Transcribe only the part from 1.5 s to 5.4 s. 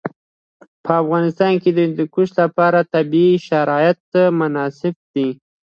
کې د هندوکش لپاره طبیعي شرایط مناسب دي.